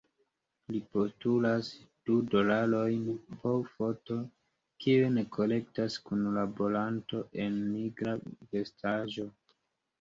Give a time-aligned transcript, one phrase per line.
[0.75, 1.67] Li postulas
[2.09, 3.03] du dolarojn
[3.43, 4.19] po foto,
[4.87, 9.33] kiujn kolektas kunlaboranto en nigra vestaĵo.